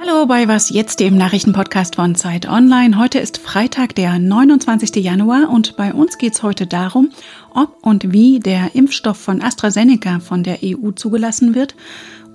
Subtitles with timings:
[0.00, 2.96] Hallo bei Was jetzt, dem Nachrichtenpodcast von Zeit Online.
[2.98, 4.96] Heute ist Freitag, der 29.
[5.04, 7.10] Januar und bei uns geht es heute darum,
[7.52, 11.74] ob und wie der Impfstoff von AstraZeneca von der EU zugelassen wird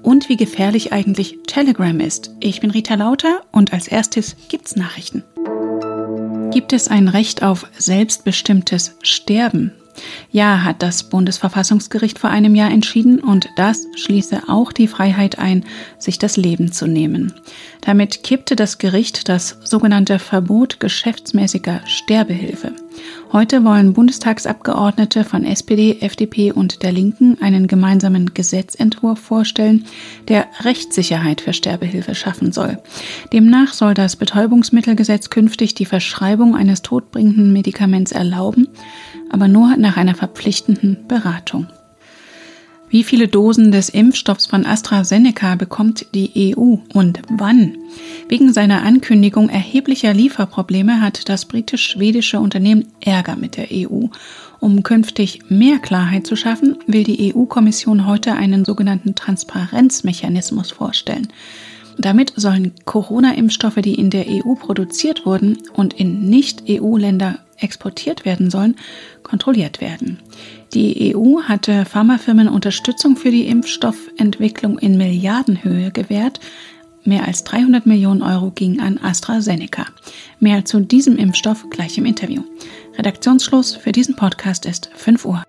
[0.04, 2.35] und wie gefährlich eigentlich Telegram ist.
[2.39, 5.23] Ich bin Rita Lauter und als erstes gibt's Nachrichten.
[6.51, 9.71] Gibt es ein Recht auf selbstbestimmtes Sterben?
[10.32, 15.66] Ja, hat das Bundesverfassungsgericht vor einem Jahr entschieden und das schließe auch die Freiheit ein,
[15.98, 17.34] sich das Leben zu nehmen.
[17.81, 22.73] Damit kippte das Gericht das sogenannte Verbot geschäftsmäßiger Sterbehilfe.
[23.31, 29.85] Heute wollen Bundestagsabgeordnete von SPD, FDP und der Linken einen gemeinsamen Gesetzentwurf vorstellen,
[30.27, 32.79] der Rechtssicherheit für Sterbehilfe schaffen soll.
[33.33, 38.70] Demnach soll das Betäubungsmittelgesetz künftig die Verschreibung eines todbringenden Medikaments erlauben,
[39.29, 41.67] aber nur nach einer verpflichtenden Beratung.
[42.90, 47.77] Wie viele Dosen des Impfstoffs von AstraZeneca bekommt die EU und wann?
[48.29, 54.05] Wegen seiner Ankündigung erheblicher Lieferprobleme hat das britisch-schwedische Unternehmen Ärger mit der EU.
[54.62, 61.27] Um künftig mehr Klarheit zu schaffen, will die EU-Kommission heute einen sogenannten Transparenzmechanismus vorstellen.
[61.98, 68.75] Damit sollen Corona-Impfstoffe, die in der EU produziert wurden und in Nicht-EU-Länder exportiert werden sollen,
[69.24, 70.19] kontrolliert werden.
[70.74, 76.40] Die EU hatte Pharmafirmen Unterstützung für die Impfstoffentwicklung in Milliardenhöhe gewährt.
[77.03, 79.85] Mehr als 300 Millionen Euro ging an AstraZeneca.
[80.40, 82.44] Mehr zu diesem Impfstoff gleich im Interview.
[82.97, 85.44] Redaktionsschluss für diesen Podcast ist 5 Uhr.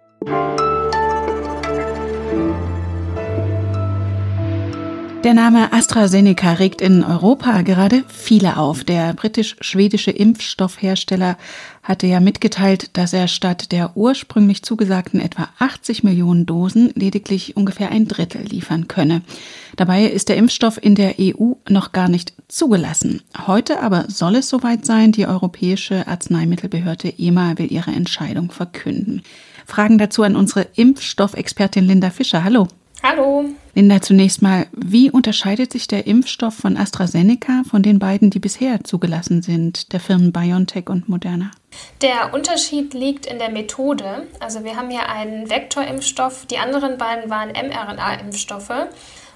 [5.24, 8.84] Der Name AstraZeneca regt in Europa gerade viele auf.
[8.84, 11.36] Der britisch-schwedische Impfstoffhersteller
[11.88, 17.90] hatte ja mitgeteilt, dass er statt der ursprünglich zugesagten etwa 80 Millionen Dosen lediglich ungefähr
[17.90, 19.22] ein Drittel liefern könne.
[19.76, 23.22] Dabei ist der Impfstoff in der EU noch gar nicht zugelassen.
[23.46, 25.12] Heute aber soll es soweit sein.
[25.12, 29.22] Die Europäische Arzneimittelbehörde EMA will ihre Entscheidung verkünden.
[29.64, 32.44] Fragen dazu an unsere Impfstoffexpertin Linda Fischer.
[32.44, 32.68] Hallo.
[33.02, 33.46] Hallo.
[33.78, 38.82] Linda, zunächst mal, wie unterscheidet sich der Impfstoff von AstraZeneca von den beiden, die bisher
[38.82, 41.52] zugelassen sind, der Firmen BioNTech und Moderna?
[42.02, 44.26] Der Unterschied liegt in der Methode.
[44.40, 48.88] Also wir haben hier einen Vektorimpfstoff, die anderen beiden waren mRNA-Impfstoffe.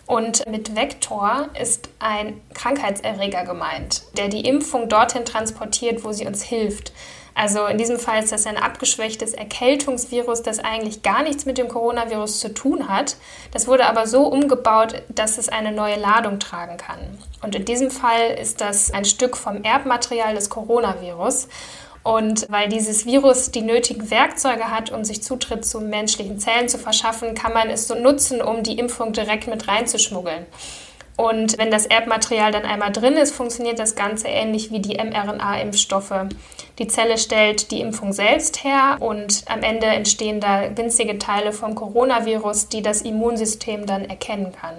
[0.06, 6.42] Und mit Vektor ist ein Krankheitserreger gemeint, der die Impfung dorthin transportiert, wo sie uns
[6.42, 6.92] hilft.
[7.34, 11.68] Also in diesem Fall ist das ein abgeschwächtes Erkältungsvirus, das eigentlich gar nichts mit dem
[11.68, 13.16] Coronavirus zu tun hat.
[13.52, 16.98] Das wurde aber so umgebaut, dass es eine neue Ladung tragen kann.
[17.40, 21.48] Und in diesem Fall ist das ein Stück vom Erbmaterial des Coronavirus.
[22.02, 26.78] Und weil dieses Virus die nötigen Werkzeuge hat, um sich Zutritt zu menschlichen Zellen zu
[26.78, 30.46] verschaffen, kann man es so nutzen, um die Impfung direkt mit reinzuschmuggeln.
[31.16, 36.26] Und wenn das Erbmaterial dann einmal drin ist, funktioniert das Ganze ähnlich wie die mRNA-Impfstoffe.
[36.78, 41.74] Die Zelle stellt die Impfung selbst her und am Ende entstehen da winzige Teile vom
[41.74, 44.74] Coronavirus, die das Immunsystem dann erkennen kann.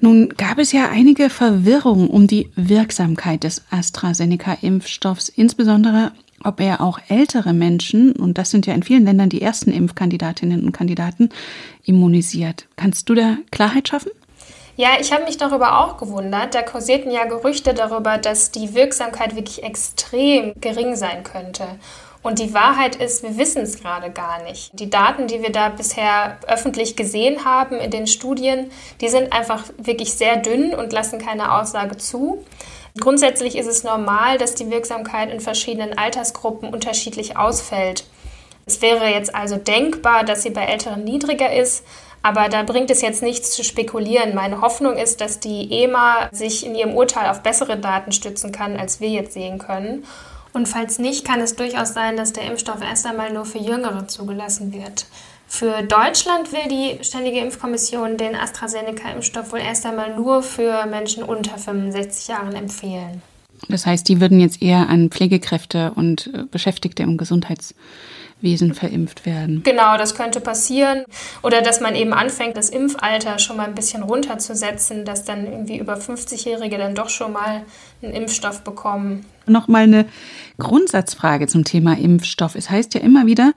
[0.00, 6.12] Nun gab es ja einige Verwirrung um die Wirksamkeit des AstraZeneca-Impfstoffs, insbesondere
[6.44, 10.64] ob er auch ältere Menschen, und das sind ja in vielen Ländern die ersten Impfkandidatinnen
[10.64, 11.30] und Kandidaten,
[11.84, 12.66] immunisiert.
[12.76, 14.12] Kannst du da Klarheit schaffen?
[14.76, 16.54] Ja, ich habe mich darüber auch gewundert.
[16.54, 21.64] Da kursierten ja Gerüchte darüber, dass die Wirksamkeit wirklich extrem gering sein könnte.
[22.22, 24.70] Und die Wahrheit ist, wir wissen es gerade gar nicht.
[24.78, 28.70] Die Daten, die wir da bisher öffentlich gesehen haben in den Studien,
[29.00, 32.44] die sind einfach wirklich sehr dünn und lassen keine Aussage zu.
[32.98, 38.04] Grundsätzlich ist es normal, dass die Wirksamkeit in verschiedenen Altersgruppen unterschiedlich ausfällt.
[38.66, 41.84] Es wäre jetzt also denkbar, dass sie bei Älteren niedriger ist,
[42.22, 44.34] aber da bringt es jetzt nichts zu spekulieren.
[44.34, 48.76] Meine Hoffnung ist, dass die EMA sich in ihrem Urteil auf bessere Daten stützen kann,
[48.76, 50.04] als wir jetzt sehen können.
[50.52, 54.08] Und falls nicht, kann es durchaus sein, dass der Impfstoff erst einmal nur für Jüngere
[54.08, 55.06] zugelassen wird.
[55.46, 61.56] Für Deutschland will die Ständige Impfkommission den AstraZeneca-Impfstoff wohl erst einmal nur für Menschen unter
[61.56, 63.22] 65 Jahren empfehlen.
[63.68, 69.62] Das heißt, die würden jetzt eher an Pflegekräfte und äh, Beschäftigte im Gesundheitswesen verimpft werden.
[69.64, 71.04] Genau, das könnte passieren.
[71.42, 75.78] Oder dass man eben anfängt, das Impfalter schon mal ein bisschen runterzusetzen, dass dann irgendwie
[75.78, 77.62] über 50-Jährige dann doch schon mal
[78.02, 79.24] einen Impfstoff bekommen.
[79.46, 80.06] Nochmal eine
[80.58, 82.54] Grundsatzfrage zum Thema Impfstoff.
[82.54, 83.52] Es heißt ja immer wieder,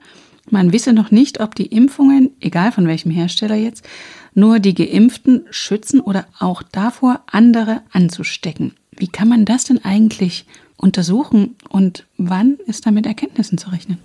[0.50, 3.84] man wisse noch nicht, ob die Impfungen, egal von welchem Hersteller jetzt,
[4.34, 8.74] nur die Geimpften schützen oder auch davor, andere anzustecken.
[8.96, 10.46] Wie kann man das denn eigentlich
[10.76, 13.98] untersuchen und wann ist damit Erkenntnissen zu rechnen?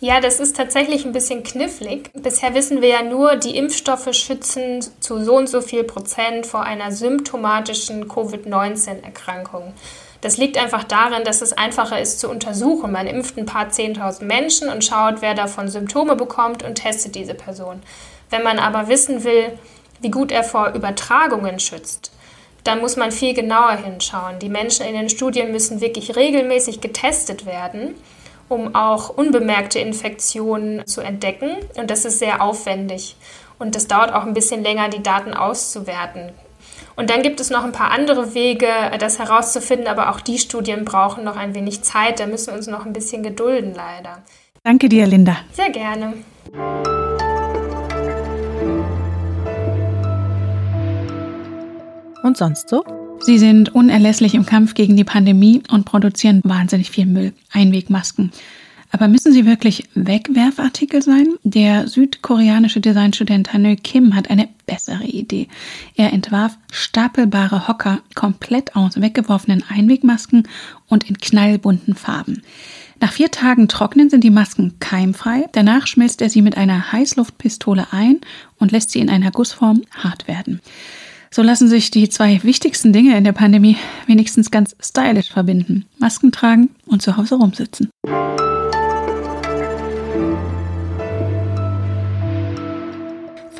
[0.00, 2.10] Ja, das ist tatsächlich ein bisschen knifflig.
[2.12, 6.64] Bisher wissen wir ja nur, die Impfstoffe schützen zu so und so viel Prozent vor
[6.64, 9.72] einer symptomatischen Covid-19-Erkrankung.
[10.22, 12.92] Das liegt einfach darin, dass es einfacher ist zu untersuchen.
[12.92, 17.34] Man impft ein paar 10.000 Menschen und schaut, wer davon Symptome bekommt und testet diese
[17.34, 17.82] Person.
[18.30, 19.52] Wenn man aber wissen will,
[20.00, 22.12] wie gut er vor Übertragungen schützt,
[22.64, 24.38] dann muss man viel genauer hinschauen.
[24.38, 27.94] Die Menschen in den Studien müssen wirklich regelmäßig getestet werden
[28.52, 31.56] um auch unbemerkte Infektionen zu entdecken.
[31.74, 33.16] Und das ist sehr aufwendig.
[33.58, 36.32] Und das dauert auch ein bisschen länger, die Daten auszuwerten.
[36.96, 38.66] Und dann gibt es noch ein paar andere Wege,
[38.98, 42.20] das herauszufinden, aber auch die Studien brauchen noch ein wenig Zeit.
[42.20, 44.22] Da müssen wir uns noch ein bisschen gedulden, leider.
[44.62, 45.38] Danke dir, Linda.
[45.52, 46.14] Sehr gerne.
[52.22, 52.84] Und sonst so?
[53.20, 58.32] Sie sind unerlässlich im Kampf gegen die Pandemie und produzieren wahnsinnig viel Müll, Einwegmasken.
[58.92, 61.28] Aber müssen sie wirklich Wegwerfartikel sein?
[61.42, 65.48] Der südkoreanische Designstudent Hanö Kim hat eine bessere Idee.
[65.96, 70.46] Er entwarf stapelbare Hocker komplett aus weggeworfenen Einwegmasken
[70.88, 72.42] und in knallbunten Farben.
[73.00, 75.48] Nach vier Tagen trocknen sind die Masken keimfrei.
[75.52, 78.20] Danach schmilzt er sie mit einer Heißluftpistole ein
[78.58, 80.60] und lässt sie in einer Gussform hart werden.
[81.30, 85.86] So lassen sich die zwei wichtigsten Dinge in der Pandemie wenigstens ganz stylisch verbinden.
[85.98, 87.88] Masken tragen und zu Hause rumsitzen.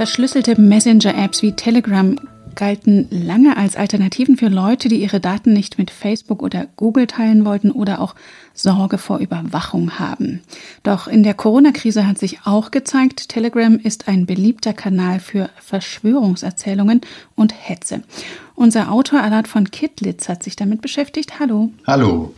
[0.02, 2.18] Verschlüsselte Messenger-Apps wie Telegram
[2.56, 7.44] galten lange als Alternativen für Leute, die ihre Daten nicht mit Facebook oder Google teilen
[7.44, 8.16] wollten oder auch
[8.52, 10.40] Sorge vor Überwachung haben.
[10.82, 17.02] Doch in der Corona-Krise hat sich auch gezeigt, Telegram ist ein beliebter Kanal für Verschwörungserzählungen
[17.36, 18.02] und Hetze.
[18.56, 21.38] Unser Autor Alat von Kittlitz hat sich damit beschäftigt.
[21.38, 21.70] Hallo.
[21.86, 22.34] Hallo.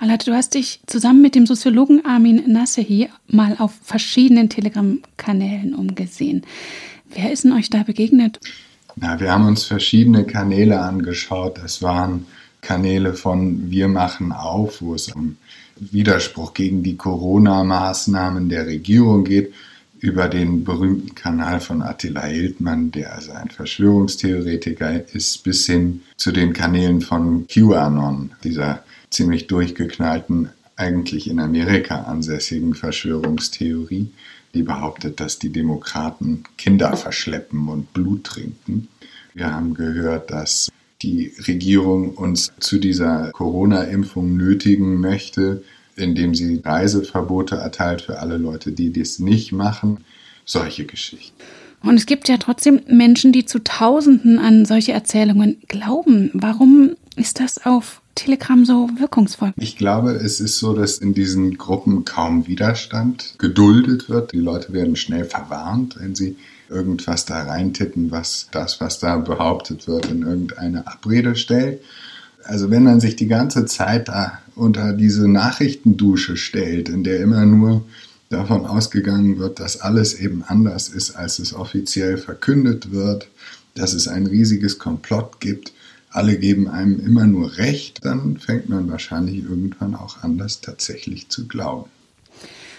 [0.00, 6.42] Alat, du hast dich zusammen mit dem Soziologen Armin Nassehi mal auf verschiedenen Telegram-Kanälen umgesehen.
[7.10, 8.40] Wer ist denn euch da begegnet?
[8.96, 11.58] Na, wir haben uns verschiedene Kanäle angeschaut.
[11.64, 12.26] Es waren
[12.62, 15.36] Kanäle von Wir machen auf, wo es um
[15.78, 19.52] Widerspruch gegen die Corona-Maßnahmen der Regierung geht,
[19.98, 26.32] über den berühmten Kanal von Attila Hildmann, der also ein Verschwörungstheoretiker ist, bis hin zu
[26.32, 34.10] den Kanälen von QAnon, dieser ziemlich durchgeknallten, eigentlich in Amerika ansässigen Verschwörungstheorie
[34.54, 38.88] die behauptet, dass die Demokraten Kinder verschleppen und Blut trinken.
[39.34, 40.70] Wir haben gehört, dass
[41.02, 45.62] die Regierung uns zu dieser Corona-Impfung nötigen möchte,
[45.96, 49.98] indem sie Reiseverbote erteilt für alle Leute, die dies nicht machen.
[50.44, 51.42] Solche Geschichten.
[51.82, 56.30] Und es gibt ja trotzdem Menschen, die zu Tausenden an solche Erzählungen glauben.
[56.32, 59.52] Warum ist das auf Telegram so wirkungsvoll?
[59.56, 64.32] Ich glaube, es ist so, dass in diesen Gruppen kaum Widerstand geduldet wird.
[64.32, 66.36] Die Leute werden schnell verwarnt, wenn sie
[66.68, 71.80] irgendwas da reintippen, was das, was da behauptet wird, in irgendeine Abrede stellt.
[72.42, 77.44] Also wenn man sich die ganze Zeit da unter diese Nachrichtendusche stellt, in der immer
[77.44, 77.84] nur
[78.30, 83.28] davon ausgegangen wird, dass alles eben anders ist, als es offiziell verkündet wird,
[83.74, 85.72] dass es ein riesiges Komplott gibt,
[86.16, 91.28] alle geben einem immer nur recht, dann fängt man wahrscheinlich irgendwann auch an, das tatsächlich
[91.28, 91.90] zu glauben.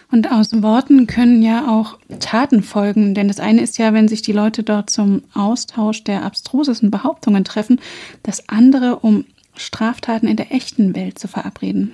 [0.09, 4.21] Und aus Worten können ja auch Taten folgen, denn das eine ist ja, wenn sich
[4.21, 7.81] die Leute dort zum Austausch der abstrusesten Behauptungen treffen,
[8.23, 9.25] das andere, um
[9.55, 11.91] Straftaten in der echten Welt zu verabreden.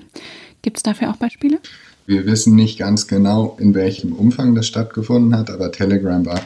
[0.62, 1.60] Gibt es dafür auch Beispiele?
[2.06, 6.42] Wir wissen nicht ganz genau, in welchem Umfang das stattgefunden hat, aber Telegram war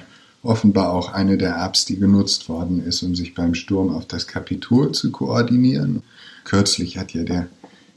[0.48, 4.28] offenbar auch eine der Apps, die genutzt worden ist, um sich beim Sturm auf das
[4.28, 6.04] Kapitol zu koordinieren.
[6.46, 7.48] Kürzlich hat ja der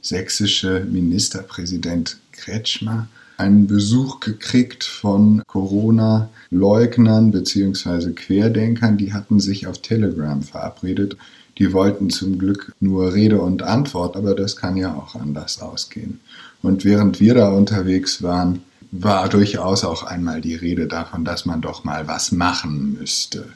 [0.01, 8.11] sächsische Ministerpräsident Kretschmer einen Besuch gekriegt von Corona-Leugnern bzw.
[8.11, 11.17] Querdenkern, die hatten sich auf Telegram verabredet.
[11.57, 16.19] Die wollten zum Glück nur Rede und Antwort, aber das kann ja auch anders ausgehen.
[16.61, 21.61] Und während wir da unterwegs waren, war durchaus auch einmal die Rede davon, dass man
[21.61, 23.47] doch mal was machen müsste.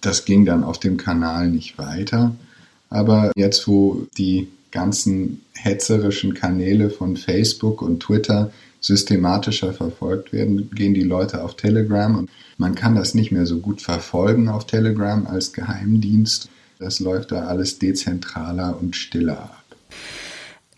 [0.00, 2.34] Das ging dann auf dem Kanal nicht weiter.
[2.90, 10.94] Aber jetzt, wo die ganzen hetzerischen Kanäle von Facebook und Twitter systematischer verfolgt werden, gehen
[10.94, 15.26] die Leute auf Telegram und man kann das nicht mehr so gut verfolgen auf Telegram
[15.26, 16.48] als Geheimdienst.
[16.78, 19.64] Das läuft da alles dezentraler und stiller ab.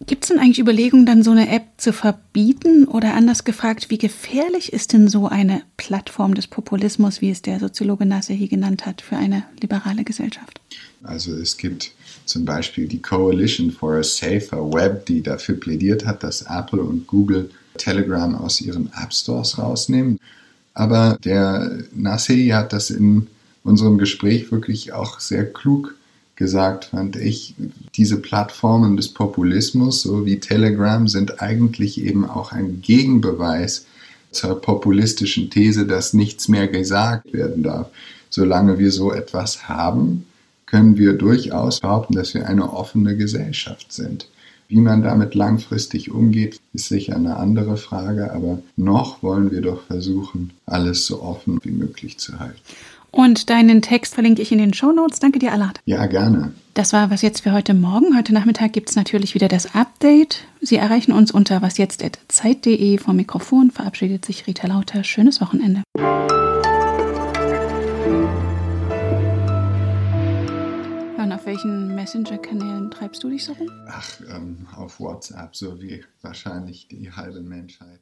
[0.07, 2.87] Gibt es denn eigentlich Überlegungen, dann so eine App zu verbieten?
[2.87, 7.61] Oder anders gefragt, wie gefährlich ist denn so eine Plattform des Populismus, wie es der
[7.61, 10.61] Soziologe Nasehi genannt hat, für eine liberale Gesellschaft?
[11.03, 11.93] Also es gibt
[12.25, 17.07] zum Beispiel die Coalition for a Safer Web, die dafür plädiert hat, dass Apple und
[17.07, 20.19] Google Telegram aus ihren App Stores rausnehmen.
[20.75, 23.27] Aber der Nasei hat das in
[23.65, 25.95] unserem Gespräch wirklich auch sehr klug
[26.41, 27.55] gesagt, fand ich.
[27.95, 33.85] Diese Plattformen des Populismus, so wie Telegram, sind eigentlich eben auch ein Gegenbeweis
[34.31, 37.91] zur populistischen These, dass nichts mehr gesagt werden darf.
[38.31, 40.25] Solange wir so etwas haben,
[40.65, 44.27] können wir durchaus behaupten, dass wir eine offene Gesellschaft sind.
[44.67, 49.83] Wie man damit langfristig umgeht, ist sicher eine andere Frage, aber noch wollen wir doch
[49.83, 52.61] versuchen, alles so offen wie möglich zu halten.
[53.11, 55.19] Und deinen Text verlinke ich in den Show Notes.
[55.19, 55.81] Danke dir, Alat.
[55.85, 56.53] Ja, gerne.
[56.75, 58.17] Das war was jetzt für heute Morgen.
[58.17, 60.45] Heute Nachmittag gibt es natürlich wieder das Update.
[60.61, 62.99] Sie erreichen uns unter wasjetzt.zeit.de.
[62.99, 65.03] Vom Mikrofon verabschiedet sich Rita Lauter.
[65.03, 65.83] Schönes Wochenende.
[71.19, 73.69] Und auf welchen Messenger-Kanälen treibst du dich so rum?
[73.89, 77.99] Ach, ähm, auf WhatsApp, so wie wahrscheinlich die halbe Menschheit.